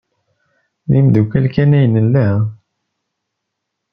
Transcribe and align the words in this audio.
D 0.89 0.91
imeddukal 0.99 1.45
kan 1.55 1.77
ay 1.79 1.85
nella? 1.93 2.27